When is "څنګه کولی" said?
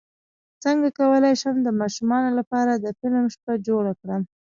0.63-1.33